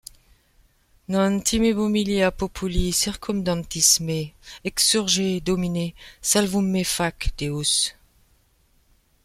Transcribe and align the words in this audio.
Non 1.15 1.33
timebo 1.49 1.83
millia 1.95 2.31
populi 2.41 2.85
circumdantis 3.01 3.89
me: 4.07 4.19
exsurge, 4.69 5.27
Domine; 5.47 5.93
salvum 6.29 6.65
me 6.73 6.83
fac, 6.95 7.17
Deus! 7.37 7.71